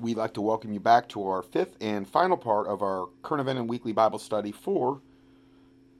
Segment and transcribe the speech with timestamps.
[0.00, 3.40] we'd like to welcome you back to our fifth and final part of our current
[3.42, 5.00] event and weekly Bible study for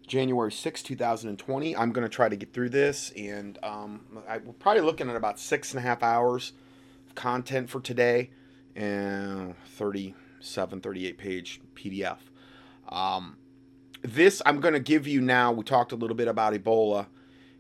[0.07, 1.77] January 6, 2020.
[1.77, 5.17] I'm going to try to get through this, and um, I, we're probably looking at
[5.17, 6.53] about six and a half hours
[7.09, 8.31] of content for today
[8.75, 12.19] and 37, 38 page PDF.
[12.89, 13.37] Um,
[14.03, 15.53] this I'm going to give you now.
[15.53, 17.07] We talked a little bit about Ebola,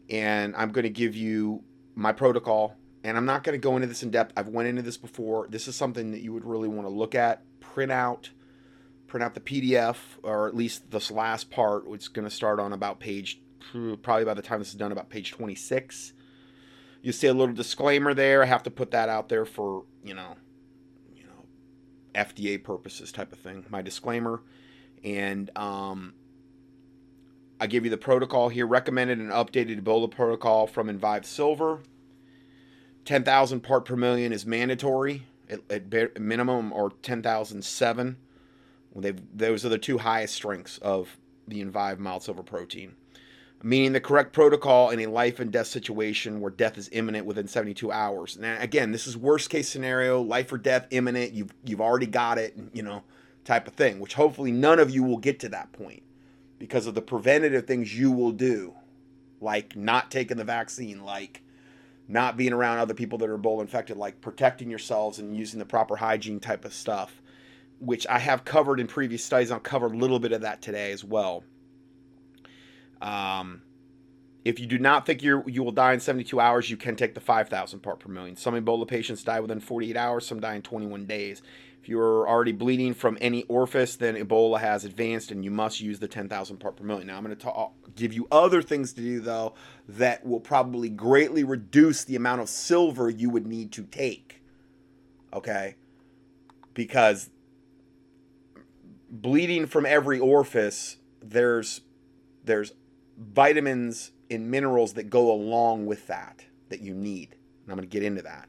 [0.09, 1.63] and I'm going to give you
[1.95, 4.33] my protocol and I'm not going to go into this in depth.
[4.37, 5.47] I've went into this before.
[5.49, 8.31] This is something that you would really want to look at, print out,
[9.07, 12.61] print out the PDF, or at least this last part, which is going to start
[12.61, 13.41] on about page,
[14.03, 16.13] probably by the time this is done, about page 26.
[17.03, 18.43] You see a little disclaimer there.
[18.43, 20.37] I have to put that out there for you know,
[21.17, 21.47] you know,
[22.15, 23.65] FDA purposes type of thing.
[23.71, 24.43] My disclaimer,
[25.03, 26.13] and um,
[27.59, 28.67] I give you the protocol here.
[28.67, 31.81] Recommended and updated Ebola protocol from Envive Silver
[33.05, 38.17] 10,000 part per million is mandatory at, at minimum, or 10,007.
[38.93, 42.95] Well, those are the two highest strengths of the Envive mild silver protein.
[43.63, 47.47] Meaning the correct protocol in a life and death situation where death is imminent within
[47.47, 48.39] 72 hours.
[48.39, 51.33] Now, again, this is worst case scenario, life or death imminent.
[51.33, 53.03] You've you've already got it, you know,
[53.45, 54.01] type of thing.
[54.01, 56.03] Which hopefully none of you will get to that point
[56.59, 58.75] because of the preventative things you will do,
[59.43, 61.43] like not taking the vaccine, like
[62.11, 65.65] not being around other people that are Ebola infected, like protecting yourselves and using the
[65.65, 67.23] proper hygiene type of stuff,
[67.79, 69.51] which I have covered in previous studies.
[69.51, 71.45] I'll cover a little bit of that today as well.
[73.01, 73.63] Um,
[74.45, 77.15] if you do not think you you will die in 72 hours, you can take
[77.15, 78.37] the 5,000 part per million.
[78.37, 81.43] Some Ebola patients die within 48 hours, some die in 21 days.
[81.81, 85.99] If you're already bleeding from any orifice, then Ebola has advanced and you must use
[85.99, 87.07] the 10,000 part per million.
[87.07, 89.55] Now, I'm going to give you other things to do, though,
[89.89, 94.43] that will probably greatly reduce the amount of silver you would need to take.
[95.33, 95.77] Okay?
[96.75, 97.31] Because
[99.11, 101.81] bleeding from every orifice, there's
[102.45, 102.73] there's
[103.19, 107.37] vitamins and minerals that go along with that that you need.
[107.65, 108.49] And I'm going to get into that.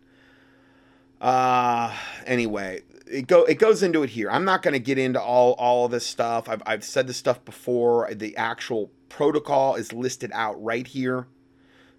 [1.20, 2.82] Uh anyway,
[3.12, 4.30] it go it goes into it here.
[4.30, 6.50] I'm not going to get into all all of this stuff.
[6.50, 8.10] I've I've said this stuff before.
[8.14, 11.28] The actual protocol is listed out right here.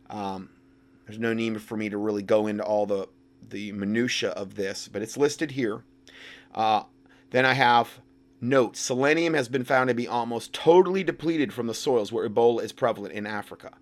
[0.08, 0.50] Um,
[1.06, 3.08] there's no need for me to really go into all the
[3.48, 5.84] the minutia of this, but it's listed here.
[6.54, 6.84] Uh,
[7.30, 8.00] then I have
[8.40, 12.62] note: selenium has been found to be almost totally depleted from the soils where Ebola
[12.62, 13.72] is prevalent in Africa,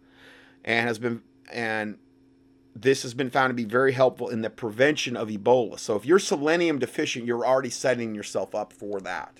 [0.64, 1.98] and has been and
[2.74, 5.78] this has been found to be very helpful in the prevention of Ebola.
[5.78, 9.38] So if you're selenium deficient, you're already setting yourself up for that.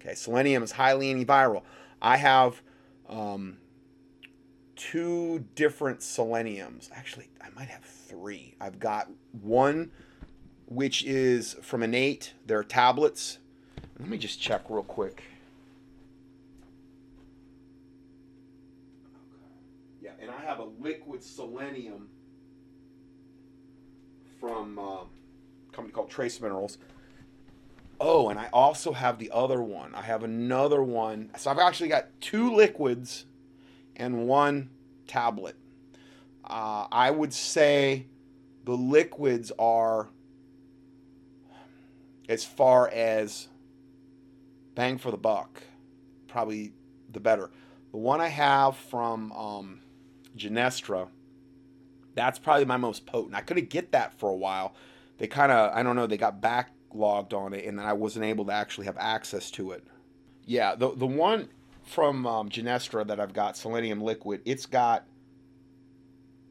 [0.00, 1.62] Okay, selenium is highly antiviral.
[2.00, 2.62] I have
[3.08, 3.58] um,
[4.76, 6.88] two different seleniums.
[6.94, 8.54] Actually, I might have three.
[8.60, 9.10] I've got
[9.42, 9.90] one
[10.68, 12.34] which is from Innate.
[12.46, 13.38] They're tablets.
[13.98, 15.24] Let me just check real quick.
[20.00, 22.08] Yeah, and I have a liquid selenium
[24.40, 25.06] from uh, a
[25.72, 26.78] company called Trace Minerals.
[28.00, 29.94] Oh, and I also have the other one.
[29.94, 31.30] I have another one.
[31.36, 33.24] So I've actually got two liquids
[33.96, 34.70] and one
[35.08, 35.56] tablet.
[36.44, 38.06] Uh, I would say
[38.64, 40.08] the liquids are,
[42.28, 43.48] as far as
[44.74, 45.62] bang for the buck,
[46.28, 46.72] probably
[47.10, 47.50] the better.
[47.90, 49.80] The one I have from um,
[50.36, 51.08] Genestra
[52.18, 53.36] that's probably my most potent.
[53.36, 54.74] I couldn't get that for a while.
[55.18, 58.24] They kind of, I don't know, they got backlogged on it, and then I wasn't
[58.24, 59.86] able to actually have access to it.
[60.44, 61.48] Yeah, the the one
[61.84, 65.06] from um, Genestra that I've got, Selenium Liquid, it's got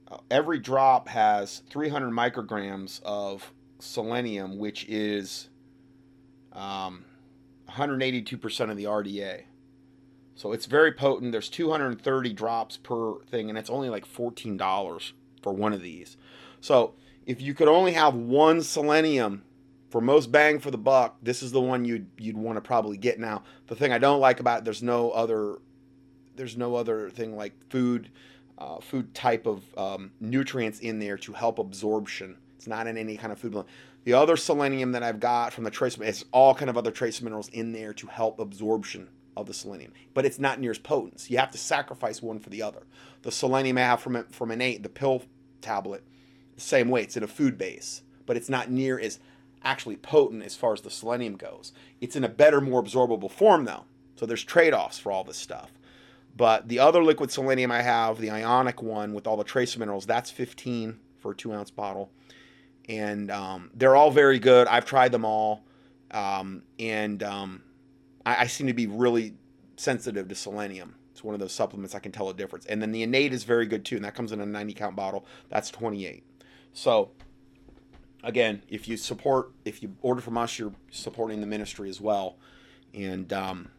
[0.10, 5.50] uh, every drop has 300 micrograms of selenium, which is
[6.54, 7.04] um,
[7.70, 9.44] 182% of the RDA.
[10.36, 11.34] So it's very potent.
[11.34, 15.12] There's 230 drops per thing, and it's only like $14
[15.48, 16.18] for one of these.
[16.60, 19.44] So if you could only have one selenium
[19.90, 22.98] for most bang for the buck, this is the one you'd you'd want to probably
[22.98, 23.18] get.
[23.18, 25.60] Now, the thing I don't like about it, there's no other
[26.36, 28.12] there's no other thing like food
[28.58, 32.36] uh, food type of um, nutrients in there to help absorption.
[32.58, 33.64] It's not in any kind of food.
[34.04, 37.22] The other selenium that I've got from the trace, it's all kind of other trace
[37.22, 39.08] minerals in there to help absorption
[39.38, 41.22] of the selenium, but it's not near as potent.
[41.22, 42.84] So you have to sacrifice one for the other.
[43.22, 45.24] The selenium I have from from innate, the pill
[45.62, 46.04] tablet,
[46.58, 47.04] same way.
[47.04, 49.20] It's in a food base, but it's not near as
[49.64, 51.74] actually potent as far as the selenium goes.
[52.02, 53.86] It's in a better, more absorbable form though.
[54.16, 55.72] So there's trade-offs for all this stuff.
[56.36, 60.06] But the other liquid selenium I have, the ionic one with all the trace minerals,
[60.06, 62.12] that's 15 for a two ounce bottle.
[62.90, 64.68] and um, they're all very good.
[64.68, 65.64] I've tried them all,
[66.12, 67.64] um, and um,
[68.26, 69.34] I, I, seem to be really
[69.76, 70.96] sensitive to selenium.
[71.18, 72.68] It's one of those supplements I can tell a difference.
[72.68, 74.96] And then the innate is very good too, and that comes in a 90 count
[74.96, 75.26] bottle.
[75.50, 76.24] That's 28.
[76.74, 77.10] So
[78.24, 82.38] again, if you support, if you order from us, you're supporting the ministry as well,
[82.94, 83.70] and um,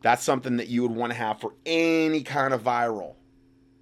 [0.00, 3.16] that's something that you would want to have for any kind of viral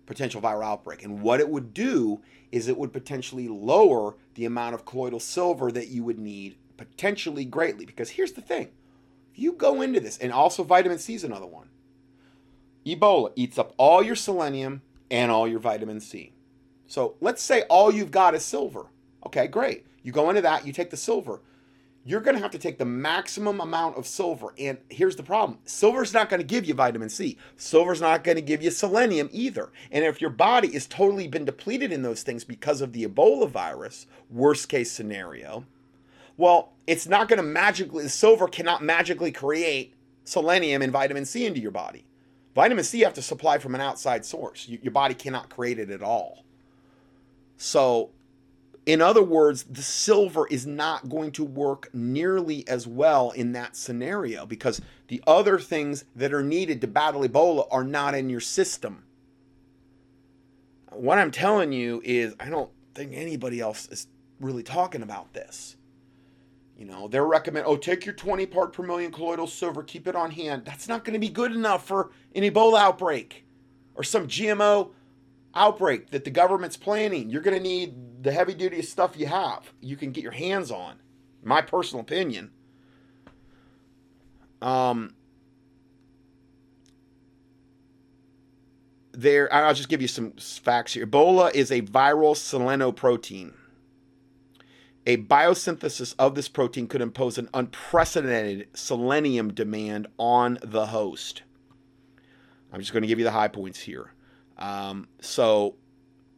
[0.05, 1.05] potential viral outbreak.
[1.05, 2.21] And what it would do
[2.51, 7.45] is it would potentially lower the amount of colloidal silver that you would need potentially
[7.45, 7.87] greatly.
[7.87, 8.71] Because here's the thing
[9.37, 11.69] you go into this, and also vitamin C is another one,
[12.87, 16.33] Ebola eats up all your selenium and all your vitamin C.
[16.87, 18.87] So let's say all you've got is silver.
[19.27, 19.87] Okay, great.
[20.03, 21.41] You go into that, you take the silver
[22.07, 24.55] you're going to have to take the maximum amount of silver.
[24.57, 28.37] And here's the problem silver's not going to give you vitamin C, silver's not going
[28.37, 29.73] to give you selenium either.
[29.91, 33.51] And if your body is totally been depleted in those things because of the Ebola
[33.51, 35.67] virus, worst case scenario,
[36.37, 41.61] well, it's not going to magically, silver cannot magically create selenium and vitamin C into
[41.61, 42.07] your body.
[42.57, 44.67] Vitamin C you have to supply from an outside source.
[44.67, 46.47] You, your body cannot create it at all.
[47.59, 48.13] So
[48.87, 53.77] in other words, the silver is not going to work nearly as well in that
[53.77, 58.41] scenario because the other things that are needed to battle Ebola are not in your
[58.41, 59.05] system.
[60.91, 64.07] What I'm telling you is, I don't think anybody else is
[64.41, 65.77] really talking about this.
[66.77, 70.15] You know, they're recommend, oh, take your 20 part per million colloidal silver, keep it
[70.15, 70.65] on hand.
[70.67, 73.47] That's not going to be good enough for an Ebola outbreak
[73.95, 74.91] or some GMO
[75.55, 77.31] outbreak that the government's planning.
[77.31, 80.71] You're going to need the heavy duty stuff you have, you can get your hands
[80.71, 80.97] on.
[81.43, 82.51] My personal opinion.
[84.61, 85.15] Um,
[89.13, 91.07] there, I'll just give you some facts here.
[91.07, 93.53] Ebola is a viral selenoprotein.
[95.07, 101.43] A biosynthesis of this protein could impose an unprecedented selenium demand on the host.
[102.73, 104.13] I'm just going to give you the high points here.
[104.59, 105.77] Um, so,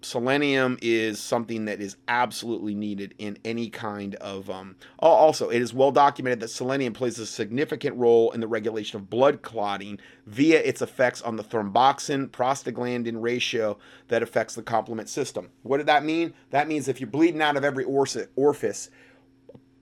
[0.00, 5.74] selenium is something that is absolutely needed in any kind of um, also it is
[5.74, 10.60] well documented that selenium plays a significant role in the regulation of blood clotting via
[10.60, 15.50] its effects on the thromboxane prostaglandin ratio that affects the complement system.
[15.62, 16.32] What did that mean?
[16.50, 18.90] That means if you're bleeding out of every orifice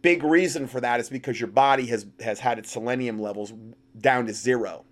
[0.03, 3.53] big reason for that is because your body has has had its selenium levels
[3.99, 4.85] down to zero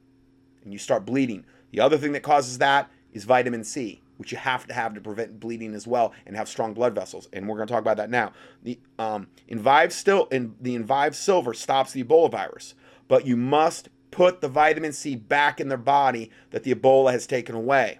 [0.62, 1.44] and you start bleeding.
[1.70, 5.00] The other thing that causes that is vitamin c which you have to have to
[5.00, 7.28] prevent bleeding as well and have strong blood vessels.
[7.32, 8.32] And we're going to talk about that now.
[8.62, 12.74] The um, Envive still in the Envive Silver stops the Ebola virus,
[13.08, 17.26] but you must put the vitamin C back in their body that the Ebola has
[17.26, 17.98] taken away.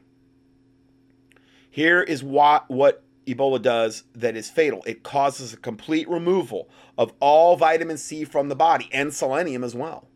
[1.71, 4.83] Here is what what Ebola does that is fatal.
[4.87, 9.75] It causes a complete removal of all vitamin C from the body and selenium as
[9.75, 10.09] well.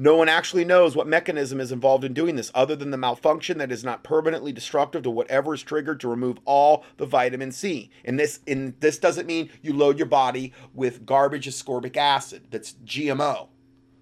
[0.00, 3.58] No one actually knows what mechanism is involved in doing this other than the malfunction
[3.58, 7.90] that is not permanently destructive to whatever is triggered to remove all the vitamin C.
[8.02, 12.76] And this in this doesn't mean you load your body with garbage ascorbic acid that's
[12.82, 13.48] GMO,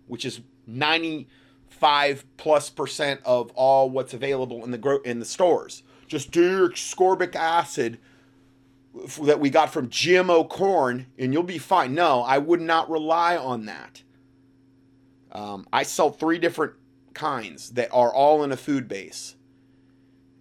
[0.07, 5.83] which is 95 plus percent of all what's available in the gro- in the stores.
[6.07, 7.99] Just do your ascorbic acid
[9.23, 11.93] that we got from GMO corn and you'll be fine.
[11.93, 14.05] No, I would not rely on that.
[15.33, 16.75] Um, I sell three different
[17.15, 19.35] kinds that are all in a food base.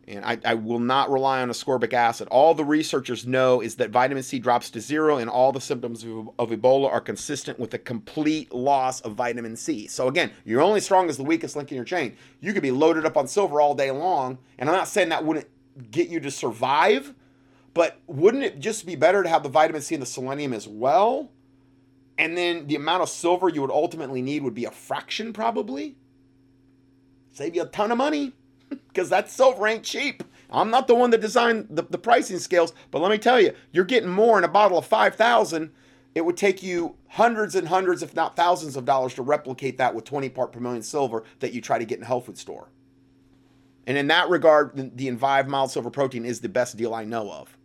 [0.08, 2.30] And I, I, will not rely on ascorbic acid.
[2.32, 6.06] All the researchers know is that vitamin C drops to zero, and all the symptoms
[6.06, 9.86] of, of, Ebola are consistent with a complete loss of vitamin C.
[9.88, 12.16] So, again, you're only strong as the weakest link in your chain.
[12.40, 15.26] You could be loaded up on silver all day long, and I'm not saying that
[15.26, 15.48] wouldn't
[15.92, 17.14] get you to survive,
[17.74, 20.70] but wouldn't it just be better to have the vitamin C and the selenium as
[20.70, 21.32] well?
[22.18, 25.96] And then the amount of silver you would ultimately need would be a fraction probably.
[27.32, 28.34] Save you a ton of money
[28.70, 30.24] because that silver ain't cheap.
[30.50, 33.54] I'm not the one that designed the, the pricing scales, but let me tell you,
[33.72, 35.72] you're getting more in a bottle of 5,000.
[36.16, 39.94] It would take you hundreds and hundreds, if not thousands of dollars to replicate that
[39.94, 42.38] with 20 part per million silver that you try to get in a health food
[42.38, 42.70] store.
[43.86, 47.32] And in that regard, the, Envive mild silver protein is the best deal I know
[47.32, 47.57] of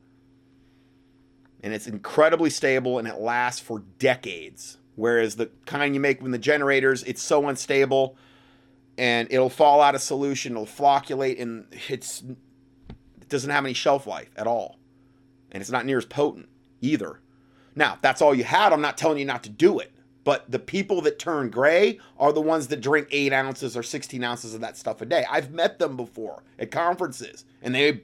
[1.62, 4.78] and it's incredibly stable and it lasts for decades.
[4.96, 8.16] Whereas the kind you make when the generators, it's so unstable
[8.98, 12.22] and it'll fall out of solution, it'll flocculate, and it's
[13.20, 14.78] it doesn't have any shelf life at all.
[15.50, 16.48] And it's not near as potent
[16.80, 17.20] either.
[17.74, 18.72] Now, that's all you had.
[18.72, 19.92] I'm not telling you not to do it.
[20.24, 24.22] But the people that turn gray are the ones that drink eight ounces or 16
[24.22, 25.24] ounces of that stuff a day.
[25.28, 28.02] I've met them before at conferences, and they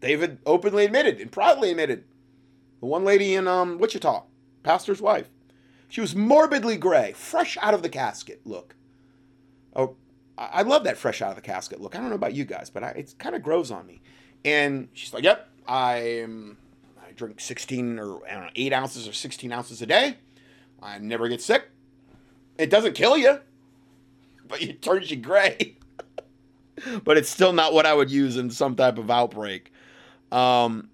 [0.00, 2.04] they've openly admitted and proudly admitted
[2.82, 4.24] The one lady in um, Wichita,
[4.64, 5.30] pastor's wife.
[5.88, 8.74] She was morbidly gray, fresh out of the casket look.
[9.76, 9.94] Oh,
[10.36, 11.94] I love that fresh out of the casket look.
[11.94, 14.02] I don't know about you guys, but it kind of grows on me.
[14.44, 16.58] And she's like, "Yep, I'm.
[17.00, 20.16] I drink 16 or know, eight ounces or 16 ounces a day.
[20.82, 21.68] I never get sick.
[22.58, 23.38] It doesn't kill you,
[24.48, 25.76] but it turns you gray.
[27.04, 29.72] but it's still not what I would use in some type of outbreak.
[30.32, 30.88] Um,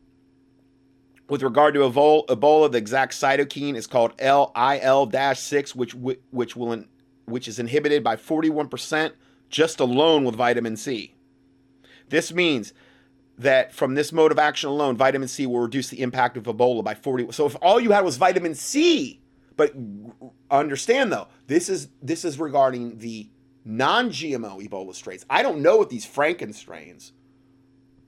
[1.28, 6.84] with regard to Ebola, the exact cytokine is called LIL-6, which which will
[7.26, 9.12] which is inhibited by 41%
[9.50, 11.14] just alone with vitamin C.
[12.08, 12.72] This means
[13.36, 16.82] that from this mode of action alone, vitamin C will reduce the impact of Ebola
[16.82, 17.30] by 40.
[17.32, 19.20] So if all you had was vitamin C,
[19.56, 19.74] but
[20.50, 23.28] understand though, this is this is regarding the
[23.64, 25.26] non-GMO Ebola strains.
[25.28, 27.12] I don't know what these Franken strains,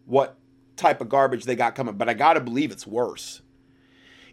[0.06, 0.38] what
[0.80, 3.42] type of garbage they got coming, but I gotta believe it's worse.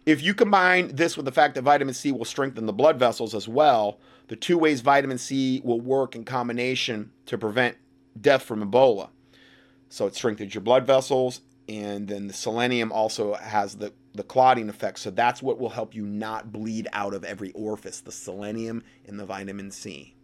[0.06, 3.34] If you combine this with the fact that vitamin C will strengthen the blood vessels
[3.34, 7.76] as well, the two ways vitamin C will work in combination to prevent
[8.18, 9.10] death from Ebola.
[9.90, 14.68] So it strengthens your blood vessels, and then the selenium also has the, the clotting
[14.68, 14.98] effect.
[14.98, 19.20] So that's what will help you not bleed out of every orifice the selenium and
[19.20, 20.14] the vitamin C.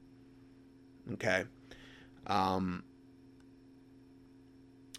[1.12, 1.45] Okay.
[2.26, 2.85] Um,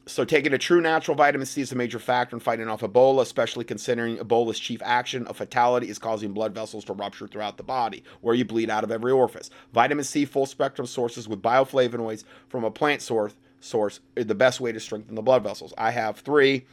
[0.07, 3.21] so, taking a true natural vitamin C is a major factor in fighting off Ebola,
[3.21, 7.63] especially considering Ebola's chief action of fatality is causing blood vessels to rupture throughout the
[7.63, 9.50] body, where you bleed out of every orifice.
[9.74, 14.62] Vitamin C full spectrum sources with bioflavonoids from a plant source source is the best
[14.62, 15.74] way to strengthen the blood vessels.
[15.75, 16.65] I have three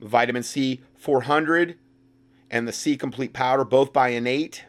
[0.00, 1.76] vitamin C 400
[2.48, 4.64] and the C complete powder, both by innate.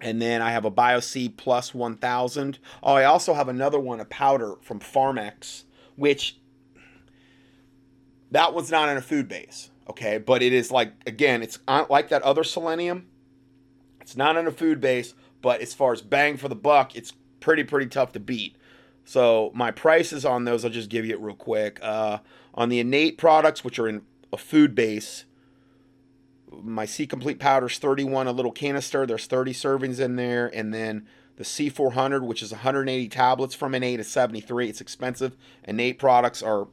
[0.00, 2.58] And then I have a Bio C plus 1000.
[2.82, 5.64] Oh, I also have another one, a powder from Pharmex,
[5.96, 6.38] which
[8.30, 10.18] that one's not in a food base, okay?
[10.18, 13.06] But it is like, again, it's like that other selenium.
[14.00, 17.12] It's not in a food base, but as far as bang for the buck, it's
[17.40, 18.56] pretty, pretty tough to beat.
[19.04, 21.78] So my prices on those, I'll just give you it real quick.
[21.82, 22.18] Uh,
[22.54, 25.24] on the innate products, which are in a food base,
[26.50, 29.06] my C Complete powder is 31 a little canister.
[29.06, 31.06] There's 30 servings in there, and then
[31.36, 34.68] the C400, which is 180 tablets from innate, is 73.
[34.68, 35.36] It's expensive.
[35.64, 36.68] Innate products are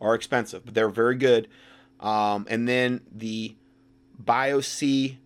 [0.00, 1.48] are expensive, but they're very good.
[2.00, 3.56] Um, and then the
[4.18, 5.18] Bio C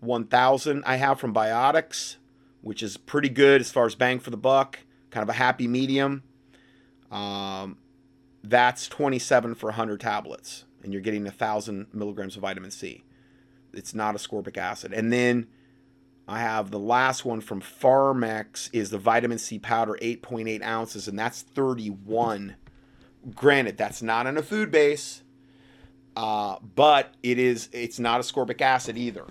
[0.00, 2.16] 1000 I have from Biotics,
[2.62, 5.66] which is pretty good as far as bang for the buck, kind of a happy
[5.66, 6.22] medium.
[7.10, 7.78] Um,
[8.42, 13.04] that's 27 for 100 tablets, and you're getting 1,000 milligrams of vitamin C.
[13.72, 14.92] It's not ascorbic acid.
[14.92, 15.46] And then
[16.26, 21.18] I have the last one from Pharmex is the vitamin C powder, 8.8 ounces, and
[21.18, 22.56] that's 31
[23.34, 25.22] Granted, that's not in a food base,
[26.16, 27.68] uh, but it is.
[27.72, 29.26] It's not ascorbic acid either.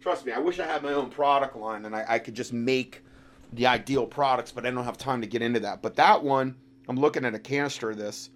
[0.00, 2.52] Trust me, I wish I had my own product line and I, I could just
[2.52, 3.02] make
[3.52, 5.82] the ideal products, but I don't have time to get into that.
[5.82, 6.54] But that one,
[6.88, 8.30] I'm looking at a canister of this.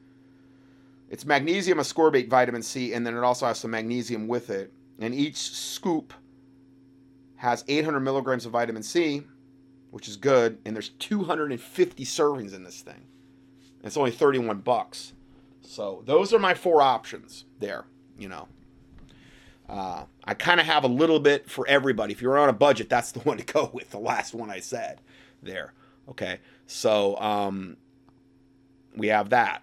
[1.10, 4.72] It's magnesium ascorbate vitamin C, and then it also has some magnesium with it.
[4.98, 6.12] And each scoop
[7.36, 9.22] has 800 milligrams of vitamin C,
[9.90, 10.58] which is good.
[10.64, 13.06] And there's 250 servings in this thing.
[13.82, 15.12] it's only 31 bucks.
[15.62, 17.84] So those are my four options there,
[18.18, 18.48] you know.
[19.68, 22.12] Uh, I kind of have a little bit for everybody.
[22.12, 23.90] If you're on a budget, that's the one to go with.
[23.90, 25.00] The last one I said
[25.42, 25.72] there.
[26.08, 26.40] Okay.
[26.66, 27.76] So um,
[28.96, 29.62] we have that.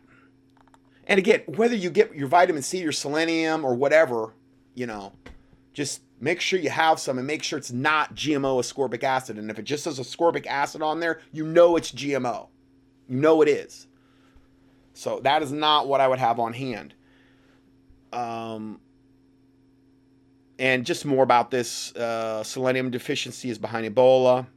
[1.08, 4.34] And again, whether you get your vitamin C, your selenium, or whatever,
[4.76, 5.14] you know,
[5.78, 9.38] just make sure you have some and make sure it's not GMO ascorbic acid.
[9.38, 12.48] And if it just says ascorbic acid on there, you know it's GMO.
[13.08, 13.86] You know it is.
[14.96, 16.96] So that is not what I would have on hand.
[18.12, 18.82] Um,
[20.58, 24.48] and just more about this uh, selenium deficiency is behind Ebola.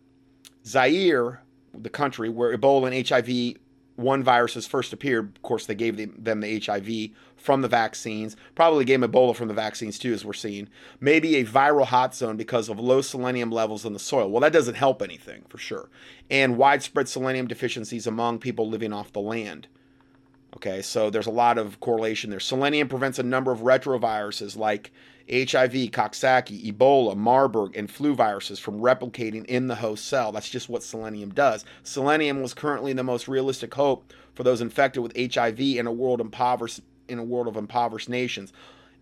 [0.64, 1.42] Zaire,
[1.74, 3.59] the country where Ebola and HIV
[4.00, 8.36] one viruses first appeared, of course, they gave them the HIV from the vaccines.
[8.54, 10.68] Probably gave Ebola from the vaccines too, as we're seeing.
[11.00, 14.30] Maybe a viral hot zone because of low selenium levels in the soil.
[14.30, 15.88] Well, that doesn't help anything for sure.
[16.30, 19.68] And widespread selenium deficiencies among people living off the land.
[20.56, 22.40] Okay, so there's a lot of correlation there.
[22.40, 24.90] Selenium prevents a number of retroviruses like
[25.30, 30.32] HIV, Coxsackie, Ebola, Marburg, and flu viruses from replicating in the host cell.
[30.32, 31.64] That's just what selenium does.
[31.84, 36.20] Selenium was currently the most realistic hope for those infected with HIV in a world
[36.20, 38.52] impoverished in a world of impoverished nations.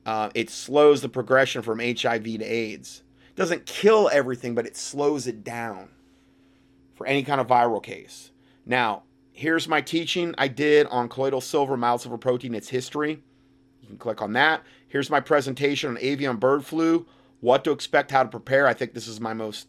[0.05, 3.03] Uh, it slows the progression from HIV to AIDS.
[3.31, 5.89] It doesn't kill everything, but it slows it down
[6.95, 8.33] for any kind of viral case.
[8.67, 13.23] Now, here's my teaching I did on colloidal silver, mild silver protein, its history.
[13.81, 14.63] You can click on that.
[14.89, 17.07] Here's my presentation on avian bird flu,
[17.41, 18.67] what to expect, how to prepare.
[18.67, 19.69] I think this is my most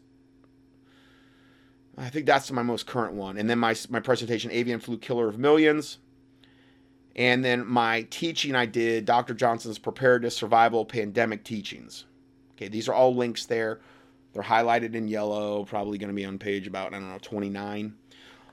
[1.98, 3.36] I think that's my most current one.
[3.36, 5.98] And then my my presentation avian flu killer of millions.
[7.14, 9.34] And then my teaching I did Dr.
[9.34, 12.06] Johnson's preparedness survival pandemic teachings.
[12.52, 13.80] Okay, these are all links there.
[14.32, 17.94] They're highlighted in yellow, probably going to be on page about I don't know 29.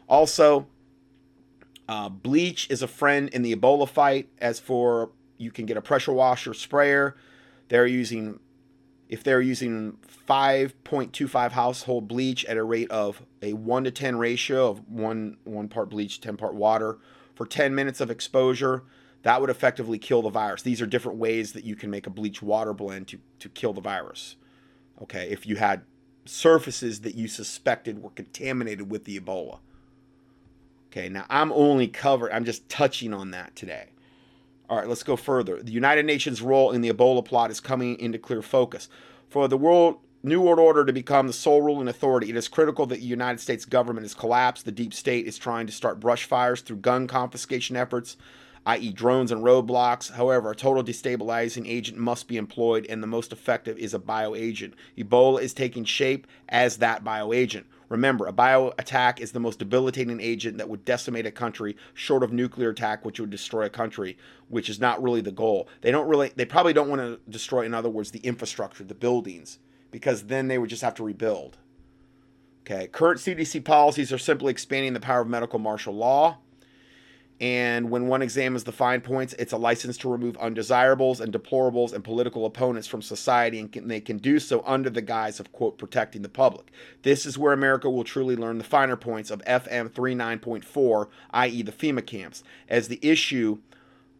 [0.10, 0.68] Also,
[1.88, 4.30] uh, bleach is a friend in the Ebola fight.
[4.40, 7.16] As for you can get a pressure washer sprayer.
[7.70, 8.40] They're using,
[9.10, 14.70] if they're using 5.25 household bleach at a rate of a 1 to 10 ratio
[14.70, 16.98] of one, one part bleach, 10 part water
[17.36, 18.84] for 10 minutes of exposure,
[19.24, 20.62] that would effectively kill the virus.
[20.62, 23.74] These are different ways that you can make a bleach water blend to, to kill
[23.74, 24.36] the virus.
[25.02, 25.84] Okay, if you had
[26.26, 29.60] surfaces that you suspected were contaminated with the Ebola.
[30.90, 33.90] Okay, now I'm only covered, I'm just touching on that today.
[34.70, 35.62] All right, let's go further.
[35.62, 38.90] The United Nations role in the Ebola plot is coming into clear focus.
[39.30, 42.86] For the world New World Order to become the sole ruling authority, it is critical
[42.88, 44.66] that the United States government has collapsed.
[44.66, 48.18] The deep state is trying to start brush fires through gun confiscation efforts,
[48.66, 50.12] i.e., drones and roadblocks.
[50.12, 54.74] However, a total destabilizing agent must be employed, and the most effective is a bioagent.
[54.98, 57.64] Ebola is taking shape as that bioagent.
[57.90, 62.24] Remember, a bio attack is the most debilitating agent that would decimate a country, short
[62.24, 64.18] of nuclear attack, which would destroy a country,
[64.50, 65.70] which is not really the goal.
[65.82, 68.94] They don't really, they probably don't want to destroy, in other words, the infrastructure, the
[68.94, 69.60] buildings,
[69.92, 71.58] because then they would just have to rebuild.
[72.62, 76.40] Okay, current CDC policies are simply expanding the power of medical martial law.
[77.40, 81.94] And when one examines the fine points, it's a license to remove undesirables and deplorables
[81.94, 85.52] and political opponents from society, and can, they can do so under the guise of,
[85.52, 86.72] quote, protecting the public.
[87.04, 91.72] This is where America will truly learn the finer points of FM 39.4, i.e., the
[91.72, 93.60] FEMA camps, as the issue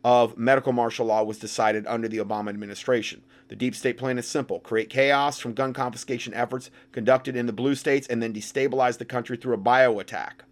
[0.04, 3.24] of medical martial law was decided under the Obama administration.
[3.48, 7.54] The deep state plan is simple create chaos from gun confiscation efforts conducted in the
[7.54, 10.44] blue states and then destabilize the country through a bio attack.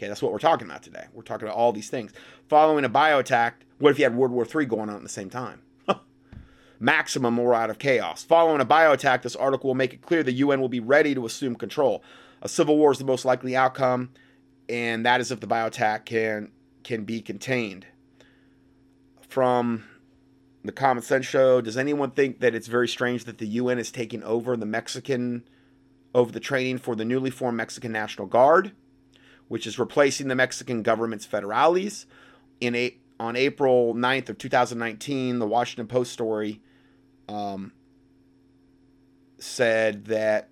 [0.00, 1.04] Okay, that's what we're talking about today.
[1.12, 2.14] We're talking about all these things.
[2.48, 5.10] Following a bio attack, what if you had World War III going on at the
[5.10, 5.60] same time?
[6.80, 8.24] Maximum more out of chaos.
[8.24, 11.14] Following a bio attack, this article will make it clear the UN will be ready
[11.14, 12.02] to assume control.
[12.40, 14.08] A civil war is the most likely outcome,
[14.70, 16.50] and that is if the bio attack can
[16.82, 17.84] can be contained.
[19.28, 19.84] From
[20.64, 23.90] the Common Sense Show, does anyone think that it's very strange that the UN is
[23.90, 25.44] taking over the Mexican
[26.14, 28.72] over the training for the newly formed Mexican National Guard?
[29.50, 32.06] Which is replacing the Mexican government's federales.
[32.60, 36.60] In a, on April 9th of 2019, the Washington Post story
[37.28, 37.72] um,
[39.40, 40.50] said that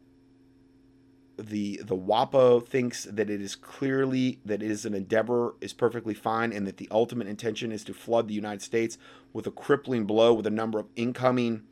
[1.36, 6.12] the the WAPO thinks that it is clearly that it is an endeavor is perfectly
[6.12, 8.98] fine and that the ultimate intention is to flood the United States
[9.32, 11.62] with a crippling blow with a number of incoming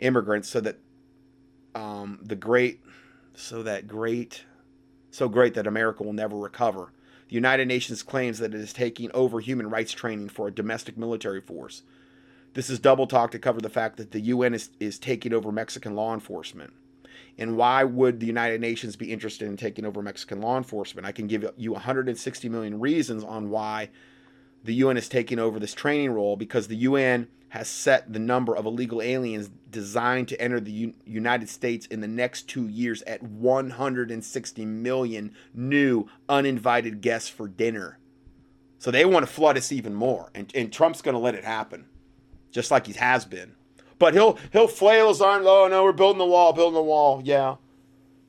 [0.00, 0.80] immigrants so that
[1.74, 2.82] um, the great
[3.32, 4.44] so that great
[5.14, 6.92] so great that America will never recover.
[7.28, 10.98] The United Nations claims that it is taking over human rights training for a domestic
[10.98, 11.82] military force.
[12.54, 15.52] This is double talk to cover the fact that the UN is, is taking over
[15.52, 16.72] Mexican law enforcement.
[17.38, 21.06] And why would the United Nations be interested in taking over Mexican law enforcement?
[21.06, 23.90] I can give you 160 million reasons on why
[24.64, 28.56] the UN is taking over this training role because the UN has set the number
[28.56, 33.02] of illegal aliens designed to enter the U- United States in the next two years
[33.02, 37.98] at 160 million new uninvited guests for dinner.
[38.78, 41.44] So they want to flood us even more, and, and Trump's going to let it
[41.44, 41.86] happen,
[42.50, 43.54] just like he has been.
[43.98, 45.46] But he'll he'll flail his arms.
[45.48, 47.22] Oh no, we're building the wall, building the wall.
[47.24, 47.56] Yeah,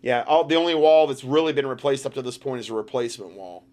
[0.01, 0.23] yeah.
[0.27, 3.31] All, the only wall that's really been replaced up to this point is a replacement
[3.33, 3.65] wall.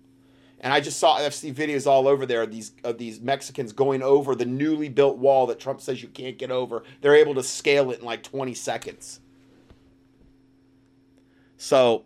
[0.62, 4.02] And I just saw seen videos all over there of these of these Mexicans going
[4.02, 6.84] over the newly built wall that Trump says you can't get over.
[7.00, 9.20] They're able to scale it in like 20 seconds.
[11.56, 12.04] So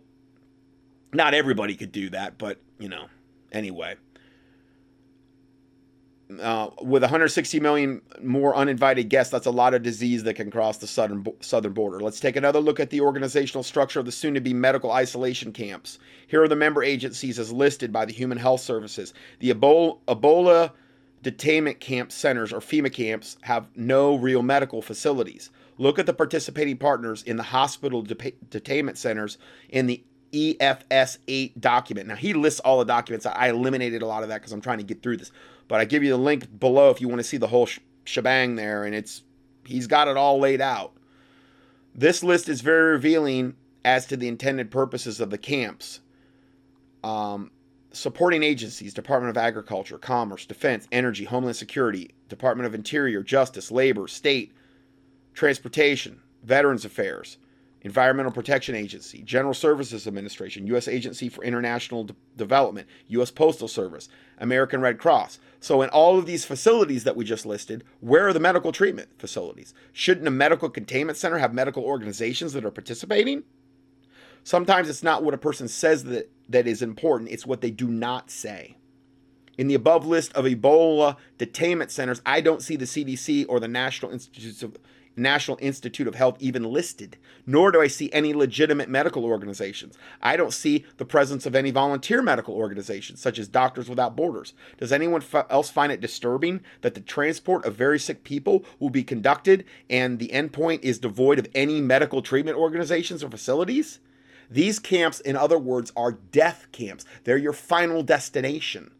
[1.13, 3.05] not everybody could do that, but you know,
[3.51, 3.95] anyway
[6.41, 10.77] uh, with 160 million more uninvited guests, that's a lot of disease that can cross
[10.77, 11.99] the southern southern border.
[11.99, 15.99] Let's take another look at the organizational structure of the soon-to-be medical isolation camps.
[16.27, 19.13] Here are the member agencies as listed by the Human Health Services.
[19.39, 20.71] The Ebola, Ebola
[21.23, 25.49] detainment camp centers or FEMA camps have no real medical facilities.
[25.77, 28.15] Look at the participating partners in the hospital de-
[28.49, 29.37] detainment centers
[29.69, 32.07] in the EFS 8 document.
[32.07, 33.25] Now, he lists all the documents.
[33.25, 35.31] I eliminated a lot of that because I'm trying to get through this.
[35.67, 37.79] But I give you the link below if you want to see the whole sh-
[38.05, 39.23] shebang there, and it's
[39.65, 40.93] he's got it all laid out.
[41.93, 45.99] This list is very revealing as to the intended purposes of the camps.
[47.03, 47.51] Um,
[47.91, 54.07] supporting agencies Department of Agriculture, Commerce, Defense, Energy, Homeland Security, Department of Interior, Justice, Labor,
[54.07, 54.53] State,
[55.33, 57.37] Transportation, Veterans Affairs,
[57.81, 60.87] Environmental Protection Agency, General Services Administration, U.S.
[60.87, 63.31] Agency for International De- Development, U.S.
[63.31, 64.09] Postal Service,
[64.39, 65.39] American Red Cross.
[65.59, 69.09] So, in all of these facilities that we just listed, where are the medical treatment
[69.19, 69.73] facilities?
[69.93, 73.43] Shouldn't a medical containment center have medical organizations that are participating?
[74.43, 77.87] Sometimes it's not what a person says that, that is important, it's what they do
[77.87, 78.77] not say.
[79.57, 83.67] In the above list of Ebola detainment centers, I don't see the CDC or the
[83.67, 84.77] National Institutes of
[85.17, 89.97] National Institute of Health even listed, nor do I see any legitimate medical organizations.
[90.21, 94.53] I don't see the presence of any volunteer medical organizations, such as Doctors Without Borders.
[94.77, 98.91] Does anyone f- else find it disturbing that the transport of very sick people will
[98.91, 103.99] be conducted and the endpoint is devoid of any medical treatment organizations or facilities?
[104.49, 107.05] These camps, in other words, are death camps.
[107.23, 108.91] They're your final destination,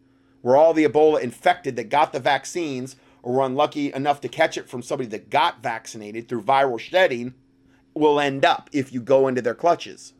[0.42, 2.96] where all the Ebola infected that got the vaccines
[3.28, 7.34] or were unlucky enough to catch it from somebody that got vaccinated through viral shedding
[7.94, 10.14] will end up if you go into their clutches.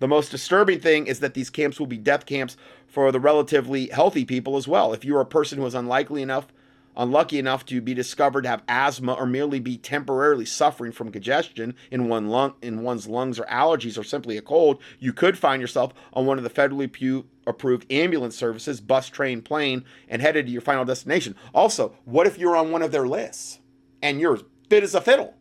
[0.00, 2.56] The most disturbing thing is that these camps will be death camps
[2.88, 4.92] for the relatively healthy people as well.
[4.92, 6.48] If you're a person who is unlikely enough
[6.96, 11.74] unlucky enough to be discovered to have asthma or merely be temporarily suffering from congestion
[11.90, 15.60] in one lung in one's lungs or allergies or simply a cold, you could find
[15.60, 20.46] yourself on one of the federally pu- approved ambulance services, bus, train, plane, and headed
[20.46, 21.34] to your final destination.
[21.54, 23.60] Also, what if you're on one of their lists
[24.02, 25.34] and you're fit as a fiddle,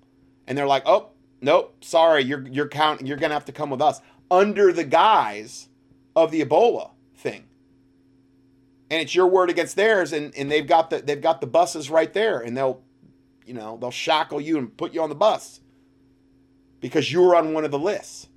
[0.48, 1.10] and they're like, "Oh,
[1.42, 5.70] nope, sorry, you're you're count, you're gonna have to come with us," under the guise
[6.16, 7.46] of the Ebola thing
[8.94, 11.90] and it's your word against theirs and, and they've got the they've got the buses
[11.90, 12.80] right there and they'll
[13.44, 15.62] you know they'll shackle you and put you on the bus
[16.80, 18.28] because you're on one of the lists.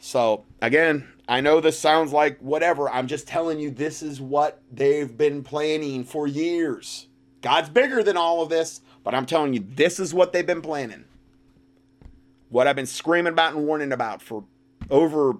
[0.00, 2.90] So again i know this sounds like whatever.
[2.90, 7.06] I'm just telling you this is what they've been planning for years.
[7.42, 10.62] God's bigger than all of this but i'm telling you this is what they've been
[10.62, 11.04] planning.
[12.48, 14.42] What i've been screaming about and warning about for
[14.90, 15.36] over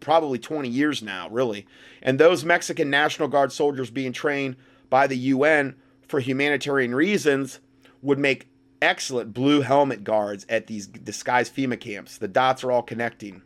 [0.00, 1.66] probably 20 years now, really.
[2.02, 4.56] And those Mexican National Guard soldiers being trained
[4.88, 5.76] by the UN
[6.08, 7.60] for humanitarian reasons
[8.02, 8.48] would make
[8.82, 12.18] excellent blue helmet guards at these disguised FEMA camps.
[12.18, 13.42] The dots are all connecting.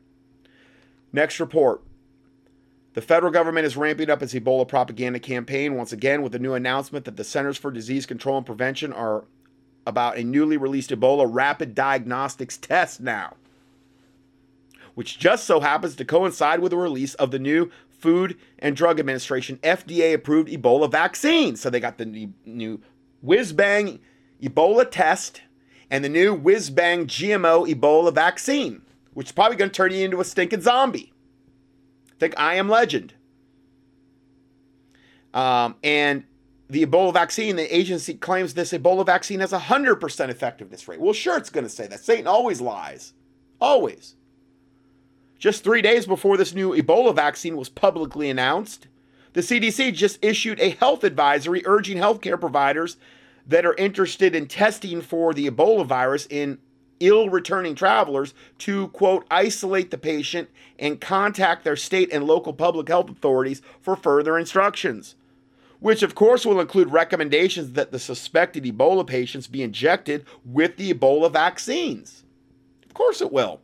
[1.12, 1.82] Next report.
[2.94, 6.54] The federal government is ramping up its Ebola propaganda campaign once again with a new
[6.54, 9.24] announcement that the Centers for Disease Control and Prevention are
[9.84, 13.34] about a newly released Ebola rapid diagnostics test now
[14.94, 17.70] which just so happens to coincide with the release of the new
[18.04, 21.57] Food and Drug Administration FDA approved Ebola vaccine.
[21.57, 22.83] So they got the new
[23.22, 23.98] whiz bang
[24.42, 25.40] Ebola test
[25.90, 28.83] and the new whiz bang GMO Ebola vaccine,
[29.14, 31.14] which is probably going to turn you into a stinking zombie.
[32.18, 33.14] Think I am legend.
[35.33, 36.24] Um, and
[36.68, 41.00] the Ebola vaccine, the agency claims this Ebola vaccine has a 100% effectiveness rate.
[41.00, 42.00] Well, sure, it's going to say that.
[42.00, 43.14] Satan always lies.
[43.61, 44.16] Always.
[45.44, 48.88] Just three days before this new Ebola vaccine was publicly announced,
[49.35, 52.96] the CDC just issued a health advisory urging healthcare providers
[53.46, 56.57] that are interested in testing for the Ebola virus in
[56.98, 62.88] ill returning travelers to, quote, isolate the patient and contact their state and local public
[62.88, 65.14] health authorities for further instructions.
[65.78, 70.94] Which, of course, will include recommendations that the suspected Ebola patients be injected with the
[70.94, 72.24] Ebola vaccines.
[72.87, 73.61] Of course, it will.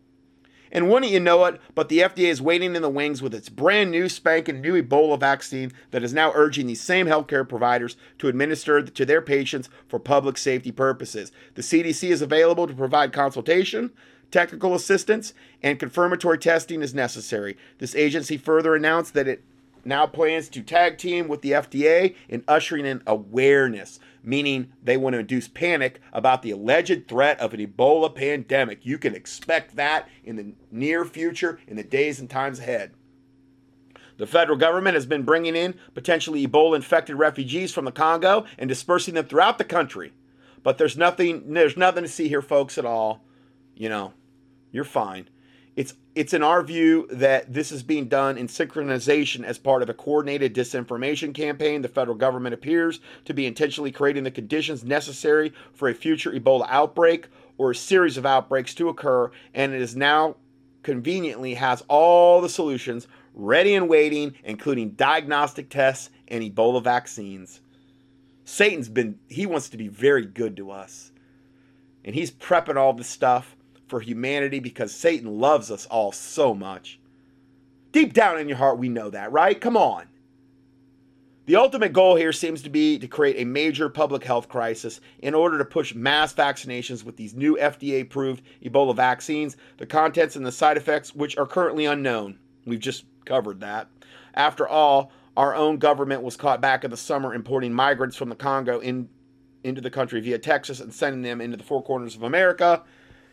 [0.73, 3.49] And wouldn't you know it, but the FDA is waiting in the wings with its
[3.49, 8.29] brand new spanking new Ebola vaccine that is now urging these same healthcare providers to
[8.29, 11.33] administer to their patients for public safety purposes.
[11.55, 13.91] The CDC is available to provide consultation,
[14.31, 17.57] technical assistance, and confirmatory testing is necessary.
[17.79, 19.43] This agency further announced that it
[19.85, 25.15] now plans to tag team with the FDA in ushering in awareness meaning they want
[25.15, 28.85] to induce panic about the alleged threat of an Ebola pandemic.
[28.85, 32.93] You can expect that in the near future, in the days and times ahead.
[34.19, 38.69] The federal government has been bringing in potentially Ebola infected refugees from the Congo and
[38.69, 40.13] dispersing them throughout the country.
[40.63, 43.25] But there's nothing there's nothing to see here folks at all.
[43.75, 44.13] You know,
[44.73, 45.31] you're fine.
[45.77, 49.89] It's it's in our view that this is being done in synchronization as part of
[49.89, 51.83] a coordinated disinformation campaign.
[51.83, 56.67] The federal government appears to be intentionally creating the conditions necessary for a future Ebola
[56.69, 57.29] outbreak
[57.59, 60.37] or a series of outbreaks to occur, and it is now
[60.83, 67.61] conveniently has all the solutions ready and waiting, including diagnostic tests and Ebola vaccines.
[68.45, 71.13] Satan's been, he wants to be very good to us.
[72.05, 73.57] And he's prepping all this stuff
[73.91, 76.99] for humanity because Satan loves us all so much.
[77.93, 79.61] Deep down in your heart, we know that, right?
[79.61, 80.07] Come on.
[81.47, 85.35] The ultimate goal here seems to be to create a major public health crisis in
[85.35, 90.47] order to push mass vaccinations with these new FDA approved Ebola vaccines, the contents and
[90.47, 92.39] the side effects, which are currently unknown.
[92.67, 93.89] We've just covered that.
[94.35, 98.37] After all, our own government was caught back in the summer importing migrants from the
[98.37, 99.09] Congo in,
[99.65, 102.85] into the country via Texas and sending them into the four corners of America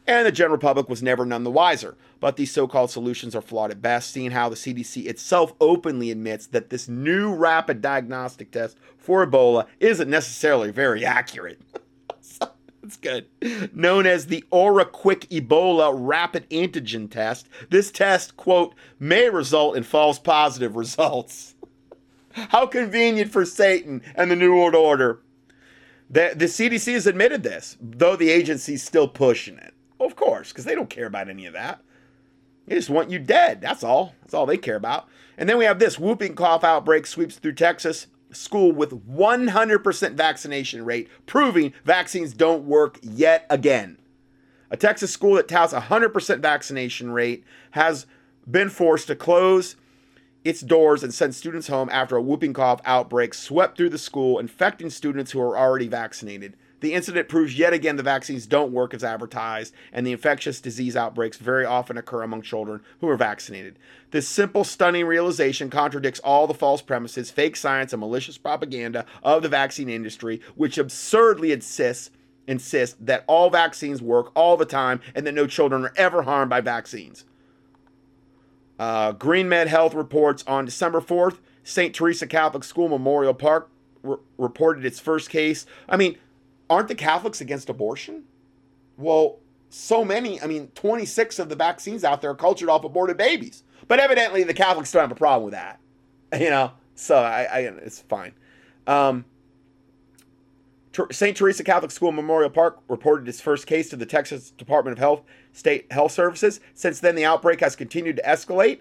[0.08, 1.98] and the general public was never none the wiser.
[2.20, 6.10] But these so called solutions are flawed at best, seeing how the CDC itself openly
[6.10, 11.62] admits that this new rapid diagnostic test for Ebola isn't necessarily very accurate.
[12.88, 13.28] That's good.
[13.76, 20.20] Known as the OraQuick Ebola Rapid Antigen Test, this test, quote, may result in false
[20.20, 21.56] positive results.
[22.32, 25.20] How convenient for Satan and the New World Order.
[26.10, 29.74] The, the CDC has admitted this, though the agency's still pushing it.
[30.00, 31.82] Of course, because they don't care about any of that.
[32.68, 33.62] They just want you dead.
[33.62, 34.14] That's all.
[34.22, 35.08] That's all they care about.
[35.38, 38.08] And then we have this whooping cough outbreak sweeps through Texas.
[38.32, 43.98] School with 100% vaccination rate, proving vaccines don't work yet again.
[44.70, 48.06] A Texas school that touts 100% vaccination rate has
[48.50, 49.78] been forced to close
[50.44, 54.40] its doors and send students home after a whooping cough outbreak swept through the school,
[54.40, 56.58] infecting students who are already vaccinated.
[56.80, 60.96] The incident proves yet again the vaccines don't work as advertised, and the infectious disease
[60.96, 63.80] outbreaks very often occur among children who are vaccinated.
[64.12, 69.42] This simple, stunning realization contradicts all the false premises, fake science, and malicious propaganda of
[69.42, 72.12] the vaccine industry, which absurdly insists
[72.46, 76.50] insist that all vaccines work all the time and that no children are ever harmed
[76.50, 77.26] by vaccines.
[78.80, 81.94] Uh, Green Med Health reports on December 4th, St.
[81.94, 83.70] Theresa Catholic School Memorial Park
[84.02, 85.66] re- reported its first case.
[85.90, 86.18] I mean,
[86.70, 88.24] aren't the Catholics against abortion?
[88.98, 93.18] Well, so many, I mean, 26 of the vaccines out there are cultured off aborted
[93.18, 93.64] babies.
[93.88, 95.80] But evidently the Catholics don't have a problem with that.
[96.38, 98.34] You know, so I, I it's fine.
[98.86, 99.24] Um,
[101.12, 101.38] St.
[101.38, 105.22] Theresa Catholic School Memorial Park reported its first case to the Texas Department of Health
[105.54, 106.60] State Health Services.
[106.74, 108.80] Since then, the outbreak has continued to escalate,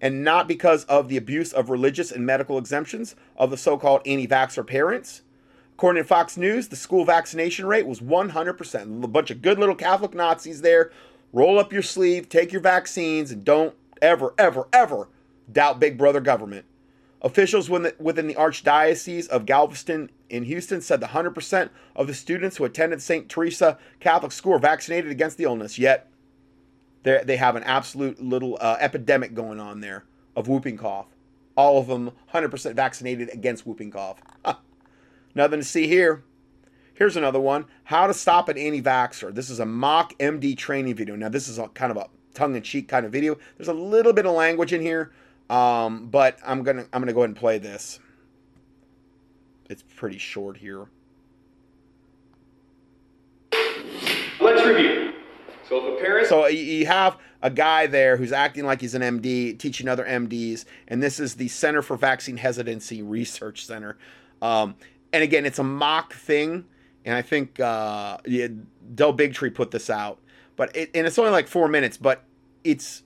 [0.00, 4.00] and not because of the abuse of religious and medical exemptions of the so called
[4.06, 5.22] anti vaxxer parents.
[5.78, 9.04] According to Fox News, the school vaccination rate was 100%.
[9.04, 10.90] A bunch of good little Catholic Nazis there.
[11.32, 15.08] Roll up your sleeve, take your vaccines, and don't ever, ever, ever
[15.52, 16.64] doubt Big Brother government.
[17.22, 22.64] Officials within the Archdiocese of Galveston in Houston said that 100% of the students who
[22.64, 23.28] attended St.
[23.28, 26.10] Theresa Catholic School are vaccinated against the illness, yet
[27.04, 31.06] they have an absolute little uh, epidemic going on there of whooping cough.
[31.56, 34.20] All of them 100% vaccinated against whooping cough.
[35.38, 36.24] Nothing to see here.
[36.94, 39.32] Here's another one How to Stop an Anti Vaxxer.
[39.32, 41.14] This is a mock MD training video.
[41.14, 43.38] Now, this is a kind of a tongue in cheek kind of video.
[43.56, 45.12] There's a little bit of language in here,
[45.48, 48.00] um, but I'm going to I'm gonna go ahead and play this.
[49.70, 50.88] It's pretty short here.
[54.40, 55.12] Let's review.
[55.68, 56.26] So if a parent.
[56.26, 60.64] So you have a guy there who's acting like he's an MD, teaching other MDs,
[60.88, 63.96] and this is the Center for Vaccine Hesitancy Research Center.
[64.42, 64.74] Um,
[65.12, 66.64] and again, it's a mock thing,
[67.04, 68.48] and I think uh, yeah,
[68.94, 70.18] Del Bigtree put this out,
[70.56, 72.24] but it, and it's only like four minutes, but
[72.64, 73.02] it's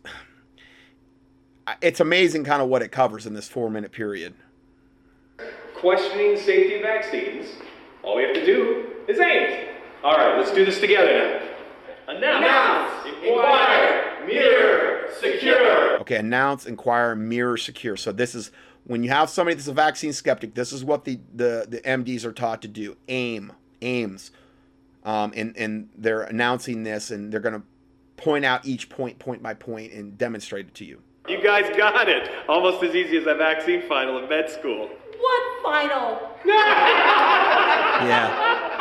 [1.80, 4.34] it's amazing kind of what it covers in this four minute period.
[5.74, 7.46] Questioning safety vaccines.
[8.02, 9.68] All we have to do is aim.
[10.02, 11.48] All right, let's do this together now.
[12.08, 15.98] Announce, announce inquire, mirror, secure.
[16.00, 17.96] Okay, announce, inquire, mirror, secure.
[17.96, 18.50] So this is
[18.84, 22.24] when you have somebody that's a vaccine skeptic, this is what the, the, the MDs
[22.24, 22.96] are taught to do.
[23.08, 24.30] AIM, AIMS.
[25.04, 27.62] Um, and, and they're announcing this and they're going to
[28.16, 31.02] point out each point, point by point, and demonstrate it to you.
[31.28, 32.30] You guys got it.
[32.48, 34.88] Almost as easy as a vaccine final in med school.
[35.18, 36.30] What final?
[38.04, 38.71] yeah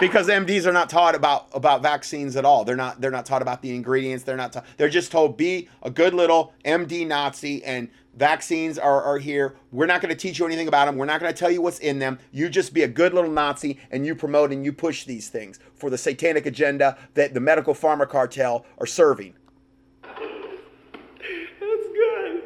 [0.00, 2.64] because MDs are not taught about about vaccines at all.
[2.64, 4.24] They're not they're not taught about the ingredients.
[4.24, 4.64] They're not.
[4.76, 9.56] They're just told be a good little MD Nazi and vaccines are, are here.
[9.70, 10.96] We're not going to teach you anything about them.
[10.96, 12.18] We're not going to tell you what's in them.
[12.32, 15.58] You just be a good little Nazi and you promote and you push these things
[15.74, 19.34] for the satanic agenda that the medical pharma cartel are serving.
[20.02, 20.18] That's
[21.60, 22.42] good.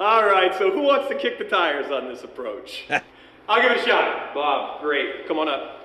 [0.00, 2.84] All right, so who wants to kick the tires on this approach?
[3.48, 4.34] I'll give it a shot.
[4.34, 5.26] Bob, great.
[5.26, 5.77] Come on up.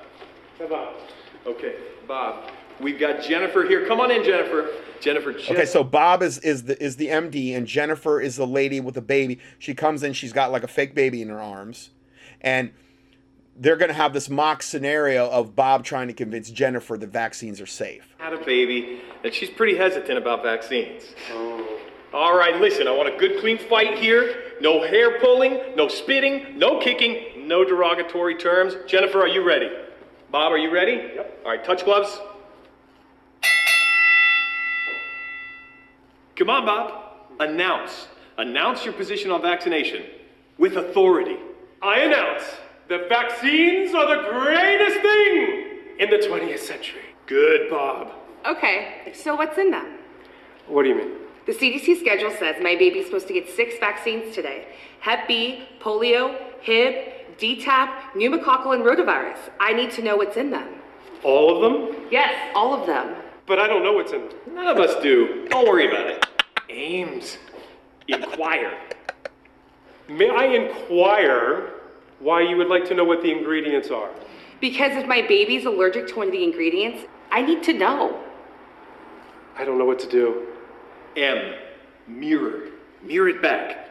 [0.60, 0.96] Bob.
[1.46, 1.76] Okay,
[2.08, 2.50] Bob.
[2.80, 3.86] We've got Jennifer here.
[3.86, 4.70] Come on in, Jennifer.
[5.00, 5.32] Jennifer.
[5.32, 8.96] Okay, so Bob is is the is the MD, and Jennifer is the lady with
[8.96, 9.40] the baby.
[9.60, 10.14] She comes in.
[10.14, 11.90] She's got like a fake baby in her arms,
[12.40, 12.72] and
[13.58, 17.60] they're going to have this mock scenario of Bob trying to convince Jennifer that vaccines
[17.60, 18.16] are safe.
[18.18, 21.04] Had a baby, and she's pretty hesitant about vaccines.
[21.32, 21.80] Oh,
[22.14, 24.54] All right, listen, I want a good, clean fight here.
[24.62, 28.76] No hair pulling, no spitting, no kicking, no derogatory terms.
[28.88, 29.70] Jennifer, are you ready?
[30.34, 30.94] Bob, are you ready?
[31.14, 31.42] Yep.
[31.46, 32.20] All right, touch gloves.
[36.36, 37.04] Come on, Bob.
[37.40, 38.08] Announce.
[38.40, 40.02] Announce your position on vaccination
[40.58, 41.38] with authority.
[41.84, 42.46] I announce
[42.90, 47.04] that vaccines are the greatest thing in the 20th century.
[47.28, 48.12] Good, Bob.
[48.48, 50.00] Okay, so what's in them?
[50.66, 51.12] What do you mean?
[51.46, 54.66] The CDC schedule says my baby's supposed to get six vaccines today
[55.02, 59.38] Hep B, polio, Hib, DTaP, pneumococcal, and rotavirus.
[59.60, 60.68] I need to know what's in them.
[61.24, 62.06] All of them?
[62.12, 63.16] Yes, all of them.
[63.46, 64.38] But I don't know what's in them.
[64.54, 65.48] None of us do.
[65.50, 66.26] Don't worry about it.
[66.70, 67.38] AIMS.
[68.08, 68.78] Inquire.
[70.10, 71.72] May I inquire
[72.20, 74.10] why you would like to know what the ingredients are?
[74.60, 78.22] Because if my baby's allergic to one of the ingredients, I need to know.
[79.58, 80.48] I don't know what to do.
[81.16, 81.56] M.
[82.08, 82.70] Mirror.
[83.04, 83.83] Mirror it back.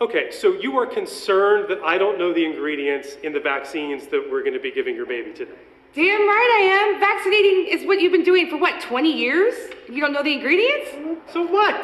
[0.00, 4.28] Okay, so you are concerned that I don't know the ingredients in the vaccines that
[4.28, 5.52] we're going to be giving your baby today.
[5.94, 7.00] Damn right I am.
[7.00, 9.54] Vaccinating is what you've been doing for what, 20 years?
[9.88, 10.90] You don't know the ingredients?
[11.32, 11.80] So what?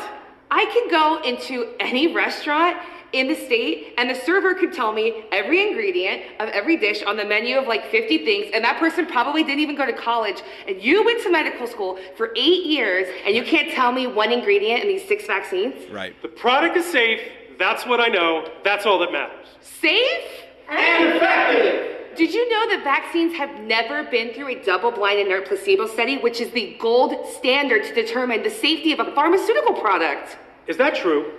[0.50, 2.78] I can go into any restaurant
[3.12, 7.16] in the state and the server could tell me every ingredient of every dish on
[7.16, 10.42] the menu of like 50 things and that person probably didn't even go to college
[10.68, 14.30] and you went to medical school for eight years and you can't tell me one
[14.30, 16.14] ingredient in these six vaccines Right.
[16.22, 17.20] The product is safe.
[17.60, 18.48] That's what I know.
[18.64, 19.46] That's all that matters.
[19.60, 20.28] safe
[20.68, 22.16] And effective.
[22.16, 26.40] did you know that vaccines have never been through a double-blind inert placebo study which
[26.40, 31.32] is the gold standard to determine the safety of a pharmaceutical product Is that true?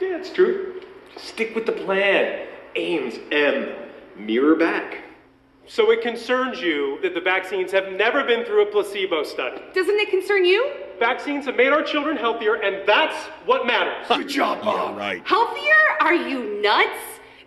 [0.00, 0.80] Yeah, it's true.
[1.16, 2.46] Stick with the plan.
[2.74, 3.68] AIMS M.
[4.16, 4.98] Mirror back.
[5.66, 9.62] So it concerns you that the vaccines have never been through a placebo study.
[9.74, 14.06] doesn't it concern you Vaccines have made our children healthier, and that's what matters.
[14.06, 15.26] Good job, Yeah, right.
[15.26, 15.74] Healthier?
[16.00, 16.98] Are you nuts?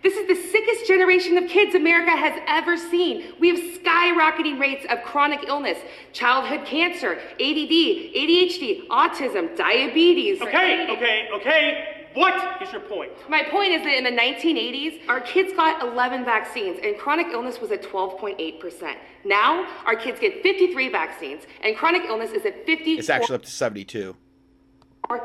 [0.02, 3.32] This is the sickest generation of kids America has ever seen.
[3.40, 5.78] We have skyrocketing rates of chronic illness,
[6.12, 7.72] childhood cancer, ADD,
[8.14, 10.42] ADHD, autism, diabetes.
[10.42, 11.95] Okay, okay, okay.
[12.16, 13.12] What is your point?
[13.28, 17.60] My point is that in the 1980s, our kids got 11 vaccines and chronic illness
[17.60, 18.96] was at 12.8%.
[19.26, 22.92] Now, our kids get 53 vaccines and chronic illness is at 50.
[22.92, 24.16] It's actually up to 72.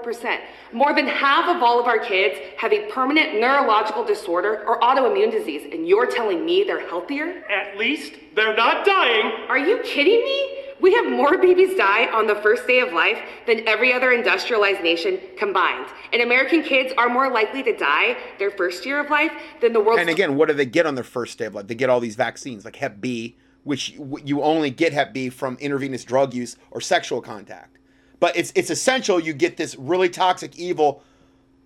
[0.03, 0.41] percent.
[0.73, 5.31] More than half of all of our kids have a permanent neurological disorder or autoimmune
[5.31, 7.43] disease, and you're telling me they're healthier?
[7.49, 9.31] At least they're not dying.
[9.47, 10.60] Are you kidding me?
[10.81, 14.81] We have more babies die on the first day of life than every other industrialized
[14.81, 15.85] nation combined.
[16.11, 19.79] And American kids are more likely to die their first year of life than the
[19.79, 19.99] world.
[19.99, 21.67] And again, what do they get on their first day of life?
[21.67, 23.91] They get all these vaccines, like Hep B, which
[24.25, 27.77] you only get Hep B from intravenous drug use or sexual contact.
[28.19, 31.03] But it's it's essential you get this really toxic, evil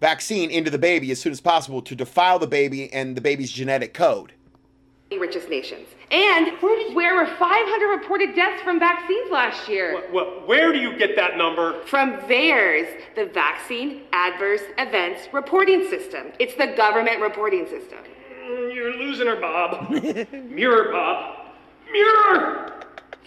[0.02, 3.52] vaccine into the baby as soon as possible to defile the baby and the baby's
[3.52, 4.34] genetic code.
[5.12, 5.88] Richest nations.
[6.12, 10.04] And where were 500 reported deaths from vaccines last year?
[10.12, 11.80] Well, where do you get that number?
[11.86, 16.28] From VAERS, the Vaccine Adverse Events Reporting System.
[16.40, 18.00] It's the government reporting system.
[18.46, 19.90] Mm, You're losing her, Bob.
[20.50, 21.38] Mirror, Bob.
[21.92, 22.72] Mirror!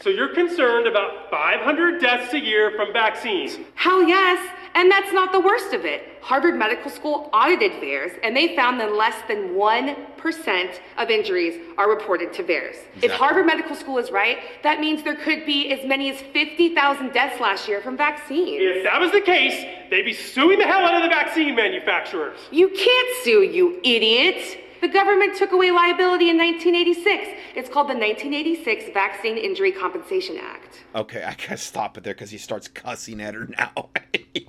[0.01, 3.59] So you're concerned about 500 deaths a year from vaccines.
[3.75, 4.38] Hell yes,
[4.75, 6.17] and that's not the worst of it.
[6.20, 11.88] Harvard Medical School audited VAERS, and they found that less than 1% of injuries are
[11.88, 12.76] reported to VAERS.
[13.02, 17.12] If Harvard Medical School is right, that means there could be as many as 50,000
[17.12, 18.59] deaths last year from vaccines.
[18.61, 22.38] If that was the case, they'd be suing the hell out of the vaccine manufacturers.
[22.50, 24.64] You can't sue, you idiot!
[24.81, 27.29] The government took away liability in 1986.
[27.57, 30.85] It's called the 1986 Vaccine Injury Compensation Act.
[30.95, 33.91] Okay, I gotta stop it there because he starts cussing at her now.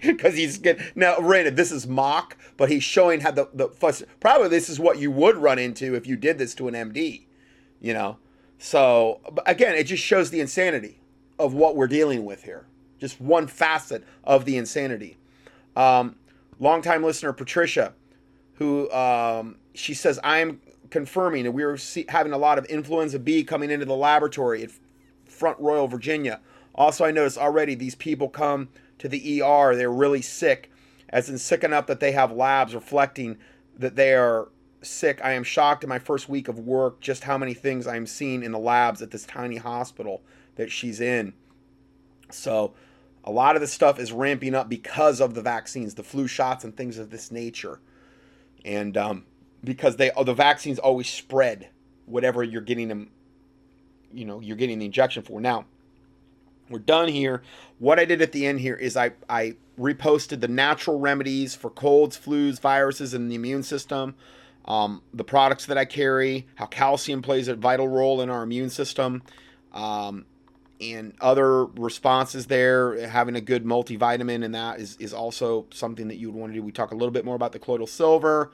[0.01, 4.01] Because he's getting now, granted, this is mock, but he's showing how the the fuss.
[4.19, 7.23] Probably this is what you would run into if you did this to an MD,
[7.81, 8.17] you know.
[8.59, 11.01] So again, it just shows the insanity
[11.37, 12.65] of what we're dealing with here.
[12.99, 15.17] Just one facet of the insanity.
[15.75, 16.15] Um,
[16.59, 17.93] longtime listener Patricia,
[18.53, 21.77] who um, she says I'm confirming that we were
[22.07, 24.71] having a lot of influenza B coming into the laboratory at
[25.25, 26.39] Front Royal, Virginia.
[26.75, 28.69] Also, I noticed already these people come
[28.99, 29.75] to the ER.
[29.75, 30.71] They're really sick,
[31.09, 33.37] as in sick enough that they have labs reflecting
[33.77, 34.49] that they are
[34.81, 35.19] sick.
[35.23, 38.43] I am shocked in my first week of work just how many things I'm seeing
[38.43, 40.21] in the labs at this tiny hospital
[40.55, 41.33] that she's in.
[42.31, 42.73] So,
[43.23, 46.63] a lot of this stuff is ramping up because of the vaccines, the flu shots,
[46.63, 47.79] and things of this nature.
[48.63, 49.25] And um,
[49.63, 51.69] because they, the vaccines always spread
[52.05, 53.09] whatever you're getting them,
[54.13, 55.39] you know, you're getting the injection for.
[55.39, 55.65] Now,
[56.69, 57.41] we're done here.
[57.79, 61.69] What I did at the end here is I, I reposted the natural remedies for
[61.69, 64.15] colds, flus, viruses, and the immune system.
[64.65, 68.69] Um, the products that I carry, how calcium plays a vital role in our immune
[68.69, 69.23] system,
[69.73, 70.25] um,
[70.79, 73.07] and other responses there.
[73.07, 76.59] Having a good multivitamin and that is, is also something that you would want to
[76.59, 76.63] do.
[76.63, 78.51] We talk a little bit more about the colloidal silver,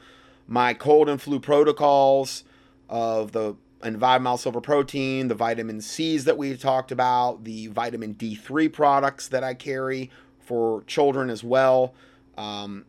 [0.47, 2.43] my cold and flu protocols
[2.89, 8.15] of the and Vitamin Silver Protein, the vitamin C's that we talked about, the vitamin
[8.15, 11.93] D3 products that I carry for children as well,
[12.35, 12.85] um,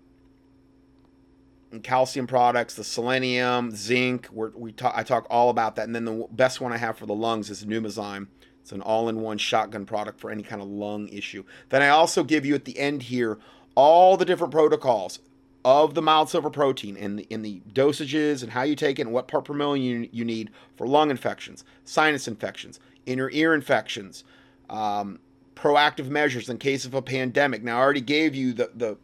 [1.82, 4.28] calcium products, the selenium, zinc.
[4.32, 5.84] we talk, I talk all about that.
[5.84, 8.28] And then the best one I have for the lungs is Pneumozyme.
[8.62, 11.44] It's an all-in-one shotgun product for any kind of lung issue.
[11.68, 13.38] Then I also give you at the end here
[13.74, 15.18] all the different protocols
[15.66, 19.02] of the mild silver protein in the, in the dosages and how you take it
[19.02, 23.52] and what part per million you, you need for lung infections, sinus infections, inner ear
[23.52, 24.22] infections,
[24.70, 25.18] um,
[25.56, 27.64] proactive measures in case of a pandemic.
[27.64, 28.96] Now, I already gave you the, the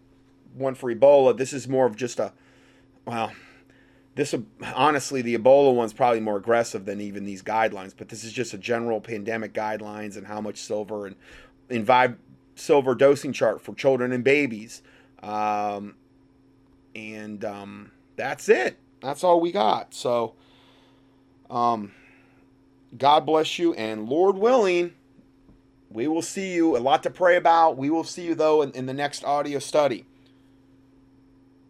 [0.54, 1.36] one for Ebola.
[1.36, 2.32] This is more of just a,
[3.06, 3.32] well,
[4.14, 4.32] this
[4.76, 8.54] honestly, the Ebola one's probably more aggressive than even these guidelines, but this is just
[8.54, 11.16] a general pandemic guidelines and how much silver and
[11.68, 12.18] in Vibe
[12.54, 14.82] silver dosing chart for children and babies.
[15.24, 15.96] Um,
[16.94, 18.78] and um, that's it.
[19.00, 19.94] That's all we got.
[19.94, 20.34] So,
[21.50, 21.92] um,
[22.96, 24.92] God bless you, and Lord willing,
[25.90, 26.76] we will see you.
[26.76, 27.76] A lot to pray about.
[27.76, 30.06] We will see you though in, in the next audio study.